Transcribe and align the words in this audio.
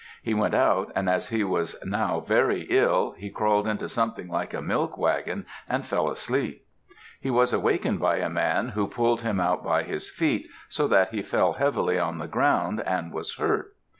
He 0.23 0.33
went 0.33 0.55
out, 0.55 0.91
and, 0.95 1.07
as 1.07 1.29
he 1.29 1.43
was 1.43 1.75
now 1.85 2.21
very 2.21 2.61
ill, 2.71 3.11
he 3.15 3.29
crawled 3.29 3.67
into 3.67 3.87
something 3.87 4.27
like 4.29 4.51
a 4.51 4.59
milk 4.59 4.97
wagon 4.97 5.45
and 5.69 5.85
fell 5.85 6.09
asleep. 6.09 6.65
He 7.19 7.29
was 7.29 7.53
awakened 7.53 7.99
by 7.99 8.15
a 8.15 8.27
man 8.27 8.69
who 8.69 8.87
pulled 8.87 9.21
him 9.21 9.39
out 9.39 9.63
by 9.63 9.83
his 9.83 10.09
feet, 10.09 10.47
so 10.69 10.87
that 10.87 11.09
he 11.09 11.21
fell 11.21 11.53
heavily 11.53 11.99
on 11.99 12.17
the 12.17 12.25
ground 12.27 12.81
and 12.83 13.13
was 13.13 13.35
hurt. 13.35 13.75